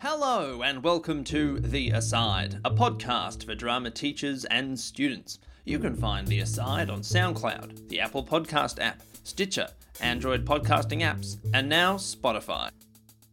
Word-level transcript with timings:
Hello, 0.00 0.62
and 0.62 0.84
welcome 0.84 1.24
to 1.24 1.58
The 1.58 1.90
Aside, 1.90 2.60
a 2.64 2.70
podcast 2.70 3.44
for 3.44 3.56
drama 3.56 3.90
teachers 3.90 4.44
and 4.44 4.78
students. 4.78 5.40
You 5.64 5.80
can 5.80 5.96
find 5.96 6.24
The 6.24 6.38
Aside 6.38 6.88
on 6.88 7.00
SoundCloud, 7.00 7.88
the 7.88 7.98
Apple 7.98 8.24
Podcast 8.24 8.80
app, 8.80 9.02
Stitcher, 9.24 9.66
Android 10.00 10.44
podcasting 10.44 11.00
apps, 11.00 11.38
and 11.52 11.68
now 11.68 11.96
Spotify. 11.96 12.70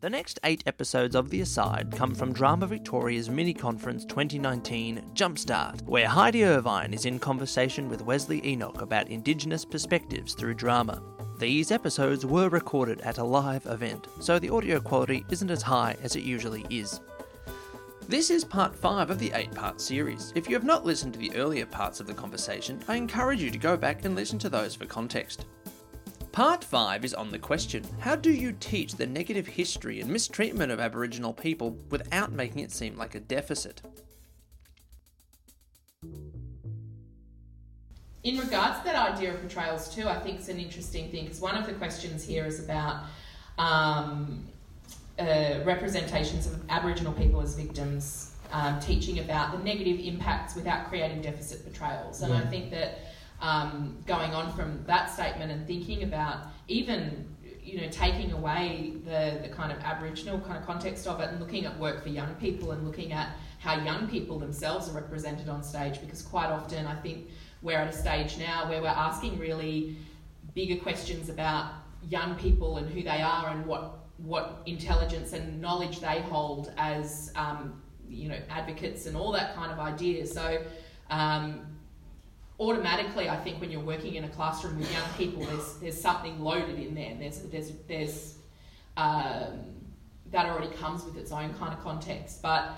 The 0.01 0.09
next 0.09 0.39
eight 0.43 0.63
episodes 0.65 1.15
of 1.15 1.29
The 1.29 1.41
Aside 1.41 1.93
come 1.95 2.15
from 2.15 2.33
Drama 2.33 2.65
Victoria's 2.65 3.29
mini 3.29 3.53
conference 3.53 4.03
2019 4.03 5.11
Jumpstart, 5.13 5.83
where 5.83 6.07
Heidi 6.07 6.45
Irvine 6.45 6.95
is 6.95 7.05
in 7.05 7.19
conversation 7.19 7.89
with 7.89 8.01
Wesley 8.01 8.43
Enoch 8.43 8.81
about 8.81 9.09
Indigenous 9.09 9.65
perspectives 9.65 10.33
through 10.33 10.55
drama. 10.55 11.14
These 11.37 11.71
episodes 11.71 12.25
were 12.25 12.47
recorded 12.47 13.01
at 13.01 13.17
a 13.17 13.23
live 13.23 13.65
event, 13.65 14.07
so 14.21 14.39
the 14.39 14.49
audio 14.49 14.79
quality 14.79 15.25
isn't 15.29 15.51
as 15.51 15.61
high 15.61 15.97
as 16.01 16.15
it 16.15 16.23
usually 16.23 16.65
is. 16.69 17.01
This 18.07 18.29
is 18.29 18.45
part 18.45 18.73
5 18.73 19.09
of 19.09 19.19
the 19.19 19.33
8 19.33 19.53
part 19.53 19.81
series. 19.81 20.31
If 20.33 20.47
you 20.47 20.55
have 20.55 20.63
not 20.63 20.85
listened 20.85 21.11
to 21.13 21.19
the 21.19 21.35
earlier 21.35 21.65
parts 21.65 21.99
of 21.99 22.07
the 22.07 22.13
conversation, 22.13 22.79
I 22.87 22.95
encourage 22.95 23.41
you 23.41 23.51
to 23.51 23.57
go 23.57 23.75
back 23.75 24.05
and 24.05 24.15
listen 24.15 24.39
to 24.39 24.49
those 24.49 24.75
for 24.75 24.85
context. 24.85 25.45
Part 26.31 26.63
5 26.63 27.03
is 27.03 27.13
on 27.13 27.29
the 27.31 27.39
question 27.39 27.83
How 27.99 28.15
do 28.15 28.31
you 28.31 28.53
teach 28.53 28.95
the 28.95 29.05
negative 29.05 29.47
history 29.47 29.99
and 29.99 30.09
mistreatment 30.09 30.71
of 30.71 30.79
Aboriginal 30.79 31.33
people 31.33 31.75
without 31.89 32.31
making 32.31 32.59
it 32.59 32.71
seem 32.71 32.97
like 32.97 33.15
a 33.15 33.19
deficit? 33.19 33.81
In 38.25 38.39
regards 38.39 38.79
to 38.79 38.85
that 38.85 39.13
idea 39.13 39.33
of 39.33 39.39
portrayals 39.39 39.93
too, 39.93 40.09
I 40.09 40.19
think 40.19 40.39
it's 40.39 40.49
an 40.49 40.59
interesting 40.59 41.11
thing 41.11 41.25
because 41.25 41.39
one 41.39 41.55
of 41.55 41.67
the 41.67 41.73
questions 41.73 42.25
here 42.25 42.43
is 42.43 42.61
about 42.61 43.03
um, 43.59 44.43
uh, 45.19 45.59
representations 45.63 46.47
of 46.47 46.59
Aboriginal 46.69 47.13
people 47.13 47.39
as 47.39 47.55
victims, 47.55 48.35
um, 48.51 48.79
teaching 48.79 49.19
about 49.19 49.51
the 49.51 49.63
negative 49.63 49.99
impacts 49.99 50.55
without 50.55 50.89
creating 50.89 51.21
deficit 51.21 51.63
portrayals. 51.63 52.23
And 52.23 52.33
yeah. 52.33 52.39
I 52.39 52.45
think 52.47 52.71
that 52.71 52.97
um, 53.41 53.95
going 54.07 54.33
on 54.33 54.51
from 54.53 54.83
that 54.87 55.11
statement 55.11 55.51
and 55.51 55.67
thinking 55.67 56.01
about 56.01 56.47
even 56.67 57.27
you 57.63 57.79
know 57.81 57.89
taking 57.89 58.31
away 58.31 58.93
the, 59.05 59.39
the 59.43 59.49
kind 59.49 59.71
of 59.71 59.77
Aboriginal 59.83 60.39
kind 60.39 60.57
of 60.57 60.65
context 60.65 61.05
of 61.05 61.19
it 61.19 61.29
and 61.29 61.39
looking 61.39 61.65
at 61.65 61.77
work 61.79 62.01
for 62.01 62.09
young 62.09 62.33
people 62.35 62.71
and 62.71 62.87
looking 62.87 63.13
at 63.13 63.29
how 63.65 63.83
young 63.83 64.07
people 64.07 64.37
themselves 64.37 64.87
are 64.87 64.93
represented 64.93 65.49
on 65.49 65.63
stage 65.63 65.99
because 65.99 66.21
quite 66.21 66.49
often 66.49 66.85
I 66.85 66.95
think 66.95 67.29
we're 67.63 67.79
at 67.79 67.87
a 67.87 67.97
stage 67.97 68.37
now 68.37 68.69
where 68.69 68.79
we're 68.79 68.87
asking 68.89 69.39
really 69.39 69.97
bigger 70.53 70.79
questions 70.81 71.29
about 71.29 71.73
young 72.07 72.35
people 72.35 72.77
and 72.77 72.87
who 72.87 73.01
they 73.01 73.21
are 73.23 73.49
and 73.49 73.65
what 73.65 73.97
what 74.17 74.61
intelligence 74.67 75.33
and 75.33 75.59
knowledge 75.59 75.99
they 75.99 76.21
hold 76.21 76.71
as 76.77 77.31
um, 77.35 77.81
you 78.07 78.29
know 78.29 78.37
advocates 78.49 79.07
and 79.07 79.17
all 79.17 79.31
that 79.31 79.55
kind 79.55 79.71
of 79.71 79.79
idea. 79.79 80.27
So 80.27 80.61
um, 81.09 81.61
automatically, 82.59 83.29
I 83.29 83.35
think 83.37 83.59
when 83.59 83.71
you're 83.71 83.81
working 83.81 84.13
in 84.13 84.25
a 84.25 84.29
classroom 84.29 84.77
with 84.77 84.93
young 84.93 85.09
people, 85.17 85.43
there's 85.43 85.73
there's 85.79 85.99
something 85.99 86.39
loaded 86.39 86.77
in 86.77 86.93
there. 86.93 87.15
There's 87.17 87.39
there's 87.39 87.71
there's 87.87 88.35
um, 88.95 89.59
that 90.31 90.45
already 90.45 90.71
comes 90.75 91.03
with 91.03 91.17
its 91.17 91.31
own 91.31 91.53
kind 91.55 91.73
of 91.73 91.81
context, 91.81 92.43
but 92.43 92.75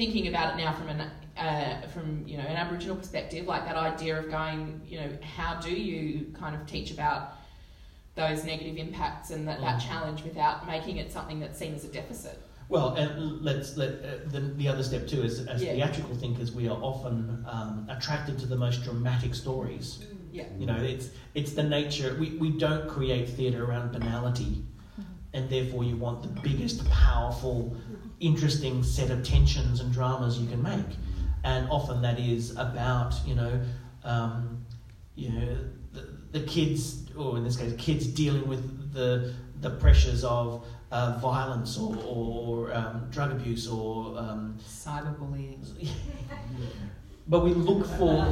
thinking 0.00 0.28
about 0.28 0.54
it 0.54 0.56
now 0.56 0.72
from 0.72 0.88
an 0.88 1.10
uh, 1.36 1.86
from 1.88 2.24
you 2.26 2.38
know 2.38 2.44
an 2.44 2.56
Aboriginal 2.56 2.96
perspective, 2.96 3.46
like 3.46 3.66
that 3.66 3.76
idea 3.76 4.18
of 4.18 4.30
going, 4.30 4.80
you 4.86 4.98
know, 4.98 5.10
how 5.36 5.60
do 5.60 5.70
you 5.70 6.32
kind 6.32 6.54
of 6.56 6.66
teach 6.66 6.90
about 6.90 7.34
those 8.14 8.42
negative 8.44 8.76
impacts 8.78 9.30
and 9.30 9.46
that, 9.46 9.58
mm. 9.58 9.62
that 9.62 9.78
challenge 9.78 10.24
without 10.24 10.66
making 10.66 10.96
it 10.96 11.12
something 11.12 11.38
that's 11.38 11.58
seen 11.58 11.74
as 11.74 11.84
a 11.84 11.88
deficit? 11.88 12.40
Well, 12.70 12.94
and 12.94 13.42
let's 13.42 13.76
let 13.76 13.90
uh, 13.90 14.06
the, 14.28 14.40
the 14.40 14.68
other 14.68 14.82
step 14.82 15.06
too 15.06 15.22
is 15.22 15.46
as 15.46 15.62
yeah. 15.62 15.74
theatrical 15.74 16.14
thinkers, 16.14 16.50
we 16.52 16.66
are 16.66 16.78
often 16.80 17.44
um, 17.46 17.86
attracted 17.90 18.38
to 18.38 18.46
the 18.46 18.56
most 18.56 18.82
dramatic 18.82 19.34
stories. 19.34 19.98
Mm. 19.98 20.16
Yeah. 20.32 20.44
You 20.58 20.64
know, 20.64 20.80
it's 20.94 21.10
it's 21.34 21.52
the 21.52 21.64
nature. 21.78 22.16
We, 22.18 22.30
we 22.36 22.50
don't 22.50 22.88
create 22.88 23.28
theatre 23.28 23.64
around 23.66 23.92
banality. 23.92 24.62
And 25.32 25.48
therefore 25.48 25.84
you 25.84 25.96
want 25.96 26.22
the 26.22 26.40
biggest, 26.40 26.88
powerful, 26.90 27.76
interesting 28.20 28.82
set 28.82 29.10
of 29.10 29.24
tensions 29.24 29.80
and 29.80 29.92
dramas 29.92 30.38
you 30.38 30.48
can 30.48 30.62
make 30.62 30.96
and 31.44 31.68
often 31.70 32.02
that 32.02 32.18
is 32.18 32.50
about 32.52 33.14
you 33.26 33.34
know 33.34 33.60
um, 34.04 34.64
you 35.14 35.30
know 35.30 35.56
the, 35.92 36.38
the, 36.38 36.46
kids 36.46 37.10
or 37.16 37.36
in 37.36 37.44
this 37.44 37.56
case 37.56 37.74
kids 37.78 38.06
dealing 38.06 38.46
with 38.48 38.92
the 38.92 39.34
the 39.60 39.70
pressures 39.70 40.24
of 40.24 40.64
uh, 40.90 41.18
violence 41.20 41.78
or, 41.78 41.96
or 42.04 42.74
um, 42.74 43.06
drug 43.10 43.30
abuse 43.32 43.68
or 43.68 44.18
um, 44.18 44.58
cyberbullying. 44.60 45.58
but 47.30 47.44
we 47.44 47.54
look 47.54 47.86
for 47.96 48.26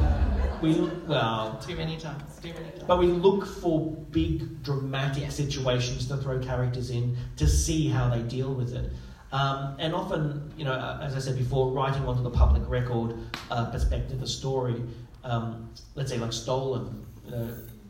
we 0.60 0.75
well 1.06 1.56
too 1.64 1.76
many 1.76 1.97
times, 1.97 2.36
too 2.42 2.53
many 2.53 2.69
times. 2.70 2.82
But 2.82 2.98
we 2.98 3.06
look 3.06 3.47
for 3.47 3.92
big 4.10 4.62
dramatic 4.64 5.31
situations 5.31 6.09
to 6.09 6.16
throw 6.16 6.41
characters 6.41 6.91
in 6.91 7.16
to 7.37 7.47
see 7.47 7.88
how 7.88 8.08
they 8.08 8.22
deal 8.22 8.53
with 8.53 8.75
it. 8.75 8.91
Um, 9.31 9.76
and 9.78 9.94
often, 9.94 10.53
you 10.56 10.64
know, 10.64 10.72
uh, 10.72 11.00
as 11.00 11.14
I 11.14 11.20
said 11.20 11.38
before, 11.38 11.70
writing 11.70 12.04
onto 12.06 12.25
the 12.25 12.31
public 12.31 12.69
record 12.69 13.14
uh, 13.53 13.70
perspective, 13.70 14.20
a 14.20 14.26
story, 14.26 14.82
um, 15.22 15.70
let's 15.94 16.10
say 16.10 16.19
like 16.19 16.32
Stolen. 16.32 17.06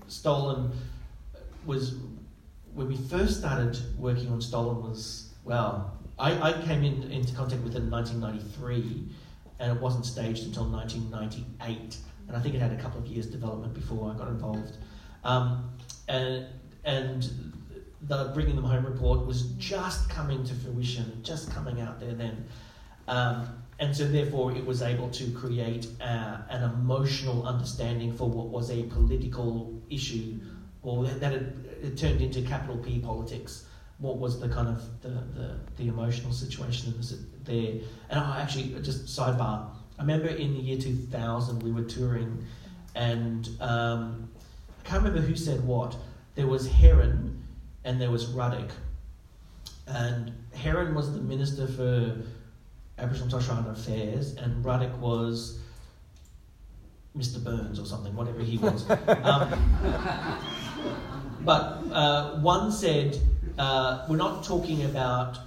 Stolen 0.08 0.72
was, 1.64 1.94
when 2.74 2.88
we 2.88 2.96
first 2.96 3.38
started 3.38 3.78
working 3.98 4.30
on 4.30 4.42
Stolen 4.42 4.82
was, 4.82 5.32
well, 5.44 5.96
I, 6.18 6.50
I 6.50 6.52
came 6.64 6.82
in, 6.82 7.04
into 7.04 7.34
contact 7.34 7.62
with 7.62 7.76
it 7.76 7.82
in 7.82 7.90
1993 7.90 9.08
and 9.58 9.74
it 9.74 9.80
wasn't 9.80 10.06
staged 10.06 10.44
until 10.44 10.64
1998. 10.64 11.96
And 12.28 12.36
I 12.36 12.40
think 12.40 12.54
it 12.54 12.60
had 12.60 12.72
a 12.72 12.76
couple 12.76 13.00
of 13.00 13.06
years 13.06 13.26
development 13.26 13.74
before 13.74 14.10
I 14.10 14.16
got 14.16 14.28
involved. 14.28 14.76
Um, 15.24 15.70
and, 16.08 16.46
and 16.84 17.28
the 18.02 18.30
Bringing 18.34 18.56
Them 18.56 18.64
Home 18.64 18.84
report 18.84 19.26
was 19.26 19.42
just 19.58 20.08
coming 20.08 20.44
to 20.44 20.54
fruition, 20.54 21.20
just 21.22 21.50
coming 21.50 21.80
out 21.80 22.00
there 22.00 22.14
then. 22.14 22.44
Um, 23.08 23.48
and 23.80 23.96
so, 23.96 24.06
therefore, 24.08 24.52
it 24.52 24.64
was 24.64 24.82
able 24.82 25.08
to 25.10 25.30
create 25.30 25.86
uh, 26.00 26.38
an 26.50 26.64
emotional 26.64 27.46
understanding 27.46 28.12
for 28.12 28.28
what 28.28 28.48
was 28.48 28.70
a 28.70 28.82
political 28.84 29.80
issue, 29.88 30.40
or 30.82 31.04
that 31.04 31.32
it, 31.32 31.54
it 31.82 31.96
turned 31.96 32.20
into 32.20 32.42
capital 32.42 32.76
P 32.76 32.98
politics. 32.98 33.66
What 33.98 34.18
was 34.18 34.40
the 34.40 34.48
kind 34.48 34.68
of 34.68 35.02
the, 35.02 35.08
the, 35.08 35.58
the 35.76 35.88
emotional 35.88 36.32
situation 36.32 36.94
there? 37.44 37.74
And 38.10 38.20
I 38.20 38.40
actually, 38.40 38.80
just 38.82 39.06
sidebar, 39.06 39.66
I 39.98 40.02
remember 40.02 40.28
in 40.28 40.54
the 40.54 40.60
year 40.60 40.78
2000 40.78 41.62
we 41.62 41.72
were 41.72 41.82
touring, 41.82 42.44
and 42.94 43.48
um, 43.60 44.30
I 44.78 44.88
can't 44.88 45.02
remember 45.02 45.26
who 45.26 45.34
said 45.34 45.64
what. 45.64 45.96
There 46.36 46.46
was 46.46 46.68
Herron 46.68 47.42
and 47.84 48.00
there 48.00 48.10
was 48.10 48.26
Ruddock. 48.26 48.70
And 49.88 50.32
Herron 50.54 50.94
was 50.94 51.12
the 51.12 51.20
Minister 51.20 51.66
for 51.66 52.16
Aboriginal 52.98 53.22
and 53.22 53.30
Torres 53.30 53.44
Strait 53.44 53.56
Islander 53.56 53.70
Affairs, 53.72 54.34
and 54.34 54.64
Ruddock 54.64 55.00
was 55.00 55.60
Mr. 57.16 57.42
Burns 57.42 57.78
or 57.78 57.86
something, 57.86 58.14
whatever 58.14 58.40
he 58.40 58.58
was. 58.58 58.88
um, 59.24 59.58
but 61.40 61.82
uh, 61.92 62.38
one 62.40 62.70
said, 62.70 63.18
uh, 63.58 64.06
we're 64.08 64.16
not 64.16 64.44
talking 64.44 64.84
about 64.84 65.38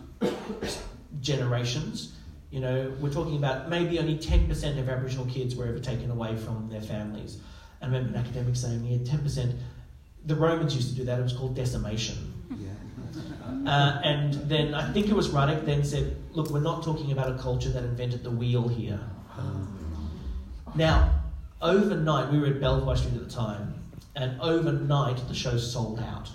generations. 1.21 2.15
You 2.49 2.59
know, 2.59 2.93
we're 2.99 3.13
talking 3.13 3.37
about 3.37 3.69
maybe 3.69 3.99
only 3.99 4.17
10% 4.17 4.79
of 4.79 4.89
Aboriginal 4.89 5.25
kids 5.25 5.55
were 5.55 5.65
ever 5.65 5.79
taken 5.79 6.11
away 6.11 6.35
from 6.35 6.69
their 6.69 6.81
families. 6.81 7.37
I 7.81 7.85
remember 7.85 8.09
an 8.09 8.15
academic 8.15 8.55
saying, 8.55 8.85
yeah, 8.85 8.97
10%. 8.97 9.55
The 10.25 10.35
Romans 10.35 10.75
used 10.75 10.89
to 10.89 10.95
do 10.95 11.05
that, 11.05 11.19
it 11.19 11.23
was 11.23 11.33
called 11.33 11.55
decimation. 11.55 12.33
Uh, 13.67 14.01
and 14.03 14.33
then 14.49 14.73
I 14.73 14.91
think 14.91 15.07
it 15.07 15.13
was 15.13 15.29
Ruddock 15.29 15.65
then 15.65 15.83
said, 15.83 16.15
look, 16.31 16.49
we're 16.49 16.59
not 16.59 16.83
talking 16.83 17.11
about 17.11 17.31
a 17.31 17.37
culture 17.41 17.69
that 17.69 17.83
invented 17.83 18.23
the 18.23 18.31
wheel 18.31 18.67
here. 18.67 18.99
Now, 20.75 21.21
overnight, 21.61 22.31
we 22.31 22.39
were 22.39 22.47
at 22.47 22.61
Belvoir 22.61 22.95
Street 22.95 23.15
at 23.15 23.27
the 23.27 23.29
time, 23.33 23.83
and 24.15 24.39
overnight 24.41 25.27
the 25.27 25.33
show 25.33 25.57
sold 25.57 25.99
out. 25.99 26.29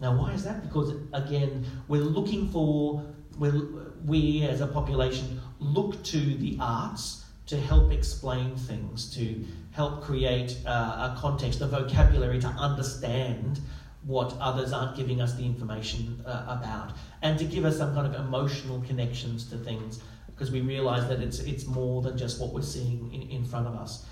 Now, 0.00 0.16
why 0.16 0.32
is 0.32 0.44
that? 0.44 0.62
Because, 0.62 0.94
again, 1.12 1.64
we're 1.88 2.02
looking 2.02 2.48
for, 2.50 3.04
we're, 3.38 3.60
we 4.04 4.42
as 4.42 4.60
a 4.60 4.66
population 4.66 5.40
look 5.58 6.02
to 6.04 6.18
the 6.18 6.56
arts 6.60 7.24
to 7.46 7.56
help 7.56 7.90
explain 7.90 8.54
things, 8.56 9.12
to 9.16 9.44
help 9.72 10.02
create 10.02 10.58
uh, 10.66 11.14
a 11.14 11.16
context, 11.18 11.60
a 11.60 11.66
vocabulary 11.66 12.38
to 12.38 12.48
understand 12.48 13.60
what 14.04 14.36
others 14.40 14.72
aren't 14.72 14.96
giving 14.96 15.20
us 15.20 15.34
the 15.34 15.44
information 15.44 16.22
uh, 16.24 16.58
about, 16.60 16.92
and 17.22 17.38
to 17.38 17.44
give 17.44 17.64
us 17.64 17.78
some 17.78 17.94
kind 17.94 18.06
of 18.06 18.14
emotional 18.14 18.80
connections 18.82 19.50
to 19.50 19.56
things, 19.56 20.00
because 20.28 20.52
we 20.52 20.60
realize 20.60 21.08
that 21.08 21.20
it's 21.20 21.40
it's 21.40 21.66
more 21.66 22.00
than 22.02 22.16
just 22.16 22.40
what 22.40 22.52
we're 22.52 22.62
seeing 22.62 23.12
in, 23.12 23.28
in 23.28 23.44
front 23.44 23.66
of 23.66 23.74
us. 23.74 24.06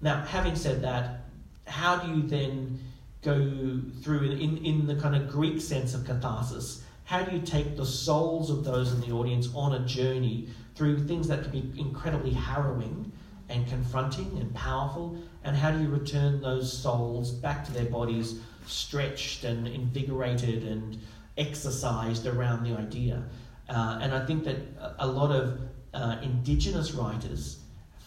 Now, 0.00 0.22
having 0.22 0.56
said 0.56 0.82
that, 0.82 1.24
how 1.66 1.96
do 1.96 2.12
you 2.12 2.22
then 2.22 2.78
go 3.22 3.80
through 4.02 4.30
in, 4.32 4.58
in 4.64 4.86
the 4.86 4.96
kind 4.96 5.14
of 5.14 5.28
Greek 5.28 5.60
sense 5.60 5.94
of 5.94 6.04
catharsis? 6.04 6.82
how 7.10 7.24
do 7.24 7.34
you 7.34 7.42
take 7.42 7.76
the 7.76 7.84
souls 7.84 8.50
of 8.50 8.62
those 8.62 8.92
in 8.92 9.00
the 9.00 9.10
audience 9.10 9.48
on 9.52 9.74
a 9.74 9.84
journey 9.84 10.46
through 10.76 10.96
things 10.96 11.26
that 11.26 11.42
can 11.42 11.50
be 11.50 11.80
incredibly 11.80 12.30
harrowing 12.30 13.10
and 13.48 13.66
confronting 13.66 14.38
and 14.38 14.54
powerful, 14.54 15.18
and 15.42 15.56
how 15.56 15.72
do 15.72 15.82
you 15.82 15.88
return 15.88 16.40
those 16.40 16.72
souls 16.72 17.32
back 17.32 17.64
to 17.64 17.72
their 17.72 17.86
bodies 17.86 18.38
stretched 18.64 19.42
and 19.42 19.66
invigorated 19.66 20.62
and 20.62 21.00
exercised 21.36 22.28
around 22.28 22.62
the 22.62 22.78
idea? 22.78 23.20
Uh, 23.68 23.98
and 24.00 24.14
I 24.14 24.24
think 24.24 24.44
that 24.44 24.58
a 25.00 25.06
lot 25.08 25.32
of 25.32 25.58
uh, 25.92 26.18
Indigenous 26.22 26.92
writers 26.92 27.58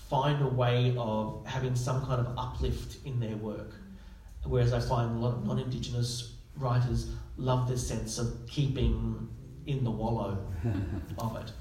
find 0.09 0.41
a 0.41 0.47
way 0.47 0.95
of 0.97 1.45
having 1.45 1.75
some 1.75 2.05
kind 2.05 2.25
of 2.25 2.37
uplift 2.37 3.05
in 3.05 3.19
their 3.19 3.35
work, 3.35 3.73
whereas 4.45 4.73
I 4.73 4.79
find 4.79 5.17
a 5.17 5.19
lot 5.19 5.33
of 5.33 5.45
non 5.45 5.59
Indigenous 5.59 6.33
writers 6.57 7.09
love 7.37 7.67
this 7.67 7.85
sense 7.85 8.19
of 8.19 8.47
keeping 8.47 9.27
in 9.65 9.83
the 9.83 9.91
wallow 9.91 10.37
of 11.17 11.35
it. 11.37 11.51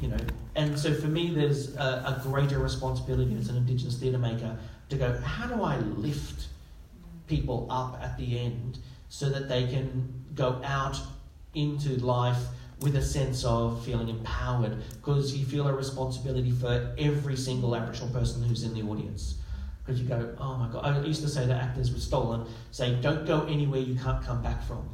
You 0.00 0.08
know, 0.08 0.16
and 0.56 0.78
so 0.78 0.92
for 0.94 1.06
me, 1.06 1.32
there's 1.32 1.76
a, 1.76 2.18
a 2.18 2.20
greater 2.24 2.58
responsibility 2.58 3.36
as 3.36 3.48
an 3.48 3.56
Indigenous 3.56 3.98
theatre 3.98 4.18
maker 4.18 4.56
to 4.88 4.96
go, 4.96 5.16
how 5.20 5.46
do 5.46 5.62
I 5.62 5.76
lift 5.78 6.48
people 7.26 7.66
up 7.70 7.98
at 8.02 8.18
the 8.18 8.38
end 8.38 8.78
so 9.08 9.28
that 9.28 9.48
they 9.48 9.66
can 9.66 10.12
go 10.34 10.60
out 10.64 10.98
into 11.54 11.90
life 12.04 12.42
with 12.80 12.96
a 12.96 13.02
sense 13.02 13.44
of 13.44 13.84
feeling 13.84 14.08
empowered 14.08 14.76
because 14.92 15.36
you 15.36 15.46
feel 15.46 15.68
a 15.68 15.72
responsibility 15.72 16.50
for 16.50 16.94
every 16.98 17.36
single 17.36 17.76
Aboriginal 17.76 18.08
person 18.08 18.42
who's 18.42 18.64
in 18.64 18.74
the 18.74 18.82
audience. 18.82 19.36
Because 19.84 20.00
you 20.00 20.08
go, 20.08 20.34
oh 20.38 20.56
my 20.56 20.68
God. 20.68 20.84
I 20.84 21.04
used 21.04 21.22
to 21.22 21.28
say 21.28 21.46
to 21.46 21.54
actors 21.54 21.92
were 21.92 21.98
Stolen, 21.98 22.46
say, 22.70 23.00
don't 23.00 23.26
go 23.26 23.44
anywhere 23.46 23.80
you 23.80 23.98
can't 23.98 24.24
come 24.24 24.42
back 24.42 24.62
from. 24.62 24.88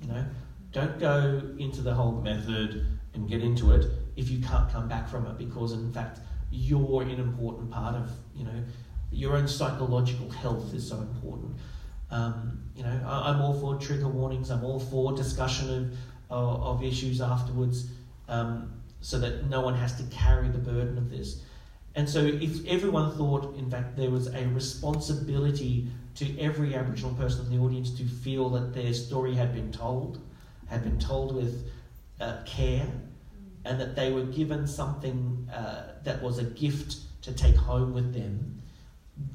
You 0.00 0.08
know, 0.08 0.24
don't 0.72 0.98
go 0.98 1.42
into 1.58 1.80
the 1.80 1.94
whole 1.94 2.12
method 2.12 2.86
and 3.14 3.28
get 3.28 3.42
into 3.42 3.72
it 3.72 3.86
if 4.16 4.30
you 4.30 4.42
can't 4.42 4.70
come 4.70 4.88
back 4.88 5.08
from 5.08 5.26
it 5.26 5.38
because, 5.38 5.72
in 5.72 5.92
fact, 5.92 6.20
you're 6.50 7.02
an 7.02 7.10
important 7.10 7.70
part 7.70 7.94
of, 7.94 8.10
you 8.36 8.44
know, 8.44 8.64
your 9.10 9.36
own 9.36 9.48
psychological 9.48 10.28
health 10.30 10.74
is 10.74 10.86
so 10.88 10.96
important. 10.96 11.56
Um, 12.10 12.62
you 12.76 12.82
know, 12.82 13.00
I, 13.06 13.30
I'm 13.30 13.40
all 13.40 13.58
for 13.58 13.76
trigger 13.76 14.08
warnings. 14.08 14.50
I'm 14.50 14.64
all 14.64 14.80
for 14.80 15.14
discussion 15.14 15.70
of 15.70 15.96
of, 16.32 16.62
of 16.62 16.82
issues 16.82 17.20
afterwards 17.20 17.86
um, 18.28 18.72
so 19.00 19.18
that 19.18 19.48
no 19.48 19.60
one 19.60 19.74
has 19.74 19.94
to 19.96 20.02
carry 20.04 20.48
the 20.48 20.58
burden 20.58 20.96
of 20.96 21.10
this. 21.10 21.42
And 21.94 22.08
so, 22.08 22.20
if 22.20 22.66
everyone 22.66 23.16
thought, 23.16 23.56
in 23.56 23.70
fact, 23.70 23.96
there 23.96 24.10
was 24.10 24.28
a 24.28 24.46
responsibility 24.48 25.88
to 26.14 26.38
every 26.38 26.74
Aboriginal 26.74 27.14
person 27.14 27.46
in 27.46 27.58
the 27.58 27.62
audience 27.62 27.90
to 27.98 28.04
feel 28.04 28.48
that 28.50 28.72
their 28.74 28.94
story 28.94 29.34
had 29.34 29.54
been 29.54 29.70
told, 29.72 30.20
had 30.66 30.82
been 30.82 30.98
told 30.98 31.34
with 31.34 31.70
uh, 32.20 32.38
care, 32.46 32.86
and 33.64 33.80
that 33.80 33.94
they 33.94 34.10
were 34.10 34.24
given 34.24 34.66
something 34.66 35.48
uh, 35.54 35.82
that 36.04 36.22
was 36.22 36.38
a 36.38 36.44
gift 36.44 36.96
to 37.22 37.32
take 37.32 37.56
home 37.56 37.92
with 37.92 38.12
them, 38.14 38.62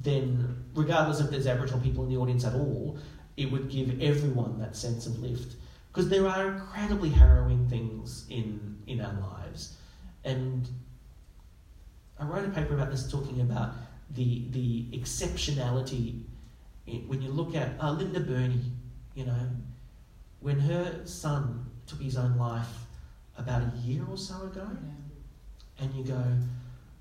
then, 0.01 0.65
regardless 0.74 1.19
if 1.19 1.30
there's 1.30 1.48
Aboriginal 1.48 1.80
people 1.81 2.03
in 2.03 2.10
the 2.10 2.18
audience 2.18 2.44
at 2.44 2.53
all, 2.53 2.98
it 3.38 3.51
would 3.51 3.69
give 3.69 4.01
everyone 4.01 4.60
that 4.60 4.75
sense 4.75 5.06
of 5.06 5.19
lift. 5.19 5.56
Because 5.92 6.10
there 6.10 6.27
are 6.27 6.53
incredibly 6.53 7.10
harrowing 7.10 7.68
things 7.69 8.25
in 8.30 8.77
in 8.88 9.01
our 9.01 9.13
lives, 9.19 9.77
and 10.24 10.68
I 12.19 12.23
wrote 12.23 12.45
a 12.45 12.49
paper 12.49 12.73
about 12.73 12.91
this 12.91 13.09
talking 13.09 13.41
about 13.41 13.73
the 14.15 14.45
the 14.51 14.85
exceptionality 14.93 16.23
when 17.07 17.21
you 17.21 17.29
look 17.29 17.55
at 17.55 17.71
uh, 17.81 17.91
Linda 17.91 18.19
Burney, 18.19 18.61
you 19.13 19.25
know, 19.25 19.47
when 20.39 20.59
her 20.59 21.01
son 21.05 21.65
took 21.85 22.01
his 22.01 22.17
own 22.17 22.37
life 22.37 22.85
about 23.37 23.61
a 23.61 23.77
year 23.77 24.03
or 24.09 24.17
so 24.17 24.43
ago, 24.43 24.67
yeah. 24.71 25.83
and 25.83 25.93
you 25.93 26.03
go, 26.03 26.23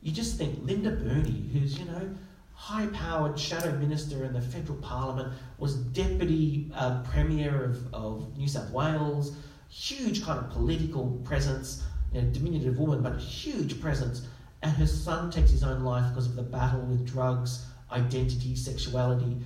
you 0.03 0.13
just 0.13 0.37
think 0.37 0.59
Linda 0.65 0.91
Burney, 0.91 1.49
who's 1.53 1.79
you 1.79 1.85
know 1.85 2.11
high 2.55 2.87
powered 2.89 3.39
shadow 3.39 3.73
minister 3.79 4.25
in 4.25 4.33
the 4.33 4.41
federal 4.41 4.79
parliament, 4.79 5.33
was 5.59 5.77
deputy 5.77 6.71
uh, 6.75 7.03
premier 7.03 7.65
of, 7.65 7.95
of 7.95 8.37
New 8.37 8.49
South 8.49 8.71
Wales, 8.71 9.37
huge 9.69 10.25
kind 10.25 10.39
of 10.39 10.51
political 10.51 11.21
presence, 11.25 11.85
you 12.13 12.23
know, 12.23 12.29
diminutive 12.31 12.79
woman, 12.79 13.03
but 13.03 13.19
huge 13.19 13.81
presence. 13.81 14.27
And 14.63 14.73
her 14.73 14.87
son 14.87 15.31
takes 15.31 15.51
his 15.51 15.63
own 15.63 15.83
life 15.83 16.11
because 16.11 16.27
of 16.27 16.37
the 16.37 16.43
battle 16.43 16.81
with 16.81 17.07
drugs, 17.07 17.67
identity, 17.93 18.57
sexuality. 18.57 19.37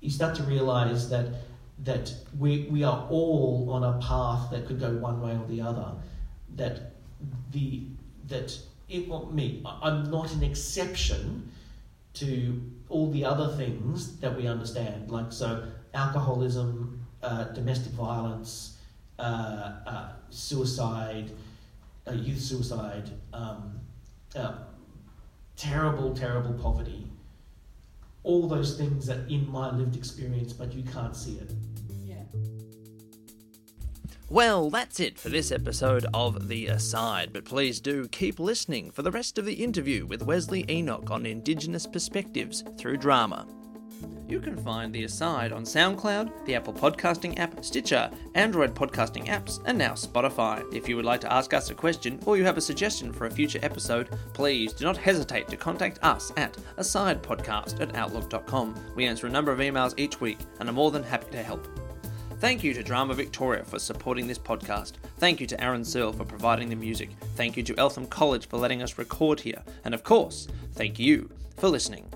You 0.00 0.10
start 0.10 0.34
to 0.36 0.42
realize 0.42 1.08
that 1.10 1.26
that 1.84 2.14
we, 2.38 2.68
we 2.70 2.84
are 2.84 3.06
all 3.10 3.68
on 3.70 3.82
a 3.82 3.98
path 4.00 4.50
that 4.50 4.66
could 4.66 4.78
go 4.78 4.92
one 4.98 5.20
way 5.20 5.32
or 5.32 5.44
the 5.48 5.60
other. 5.60 5.92
That 6.56 6.92
the 7.50 7.84
that 8.28 8.56
it 8.88 9.08
well, 9.08 9.26
me, 9.26 9.62
I'm 9.64 10.10
not 10.10 10.32
an 10.32 10.42
exception 10.42 11.50
to 12.14 12.62
all 12.88 13.10
the 13.10 13.24
other 13.24 13.56
things 13.56 14.18
that 14.18 14.36
we 14.36 14.46
understand, 14.46 15.10
like 15.10 15.32
so 15.32 15.66
alcoholism, 15.94 17.04
uh, 17.22 17.44
domestic 17.44 17.92
violence, 17.92 18.76
uh, 19.18 19.72
uh, 19.86 20.08
suicide, 20.30 21.30
uh, 22.06 22.12
youth 22.12 22.40
suicide, 22.40 23.10
um, 23.32 23.80
uh, 24.36 24.54
terrible, 25.56 26.14
terrible 26.14 26.54
poverty. 26.54 27.06
All 28.24 28.46
those 28.46 28.76
things 28.76 29.06
that 29.06 29.30
in 29.30 29.50
my 29.50 29.70
lived 29.74 29.96
experience, 29.96 30.52
but 30.52 30.72
you 30.72 30.82
can't 30.84 31.16
see 31.16 31.38
it. 31.38 31.52
Well, 34.32 34.70
that's 34.70 34.98
it 34.98 35.18
for 35.18 35.28
this 35.28 35.52
episode 35.52 36.06
of 36.14 36.48
The 36.48 36.68
Aside, 36.68 37.34
but 37.34 37.44
please 37.44 37.80
do 37.80 38.08
keep 38.08 38.40
listening 38.40 38.90
for 38.90 39.02
the 39.02 39.10
rest 39.10 39.36
of 39.36 39.44
the 39.44 39.62
interview 39.62 40.06
with 40.06 40.22
Wesley 40.22 40.64
Enoch 40.70 41.10
on 41.10 41.26
Indigenous 41.26 41.86
perspectives 41.86 42.64
through 42.78 42.96
drama. 42.96 43.46
You 44.32 44.40
can 44.40 44.56
find 44.56 44.94
The 44.94 45.04
Aside 45.04 45.52
on 45.52 45.62
SoundCloud, 45.62 46.46
the 46.46 46.54
Apple 46.54 46.72
Podcasting 46.72 47.38
app, 47.38 47.62
Stitcher, 47.62 48.10
Android 48.34 48.74
podcasting 48.74 49.26
apps, 49.26 49.60
and 49.66 49.76
now 49.76 49.92
Spotify. 49.92 50.64
If 50.72 50.88
you 50.88 50.96
would 50.96 51.04
like 51.04 51.20
to 51.20 51.30
ask 51.30 51.52
us 51.52 51.68
a 51.68 51.74
question 51.74 52.18
or 52.24 52.38
you 52.38 52.44
have 52.44 52.56
a 52.56 52.62
suggestion 52.62 53.12
for 53.12 53.26
a 53.26 53.30
future 53.30 53.58
episode, 53.62 54.08
please 54.32 54.72
do 54.72 54.86
not 54.86 54.96
hesitate 54.96 55.48
to 55.48 55.58
contact 55.58 55.98
us 56.02 56.32
at 56.38 56.56
asidepodcast 56.78 57.82
at 57.82 57.94
outlook.com. 57.94 58.74
We 58.96 59.04
answer 59.04 59.26
a 59.26 59.30
number 59.30 59.52
of 59.52 59.58
emails 59.58 59.92
each 59.98 60.18
week 60.18 60.38
and 60.60 60.68
are 60.70 60.72
more 60.72 60.90
than 60.90 61.02
happy 61.02 61.30
to 61.32 61.42
help. 61.42 61.68
Thank 62.38 62.64
you 62.64 62.72
to 62.72 62.82
Drama 62.82 63.12
Victoria 63.12 63.64
for 63.64 63.78
supporting 63.78 64.26
this 64.26 64.38
podcast. 64.38 64.92
Thank 65.18 65.42
you 65.42 65.46
to 65.46 65.62
Aaron 65.62 65.84
Searle 65.84 66.14
for 66.14 66.24
providing 66.24 66.70
the 66.70 66.76
music. 66.76 67.10
Thank 67.36 67.58
you 67.58 67.62
to 67.64 67.76
Eltham 67.76 68.06
College 68.06 68.48
for 68.48 68.56
letting 68.56 68.82
us 68.82 68.96
record 68.96 69.40
here. 69.40 69.62
And 69.84 69.92
of 69.92 70.04
course, 70.04 70.48
thank 70.72 70.98
you 70.98 71.28
for 71.58 71.68
listening. 71.68 72.10